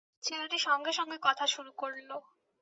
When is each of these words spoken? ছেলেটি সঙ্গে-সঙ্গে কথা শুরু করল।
ছেলেটি 0.23 0.57
সঙ্গে-সঙ্গে 0.59 1.17
কথা 1.21 1.45
শুরু 1.47 1.71
করল। 1.77 2.09